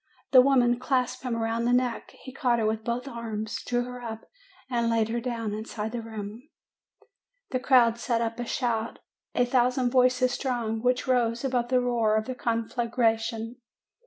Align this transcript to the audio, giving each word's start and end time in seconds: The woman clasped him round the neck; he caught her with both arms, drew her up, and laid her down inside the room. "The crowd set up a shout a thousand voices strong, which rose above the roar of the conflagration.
The 0.31 0.41
woman 0.41 0.79
clasped 0.79 1.21
him 1.21 1.35
round 1.35 1.67
the 1.67 1.73
neck; 1.73 2.09
he 2.23 2.31
caught 2.33 2.57
her 2.57 2.65
with 2.65 2.83
both 2.83 3.07
arms, 3.07 3.61
drew 3.63 3.83
her 3.83 4.01
up, 4.01 4.25
and 4.67 4.89
laid 4.89 5.09
her 5.09 5.19
down 5.21 5.53
inside 5.53 5.91
the 5.91 6.01
room. 6.01 6.49
"The 7.51 7.59
crowd 7.59 7.99
set 7.99 8.19
up 8.19 8.39
a 8.39 8.45
shout 8.45 8.97
a 9.35 9.45
thousand 9.45 9.91
voices 9.91 10.31
strong, 10.31 10.81
which 10.81 11.05
rose 11.07 11.43
above 11.45 11.67
the 11.67 11.81
roar 11.81 12.15
of 12.15 12.25
the 12.25 12.33
conflagration. 12.33 13.57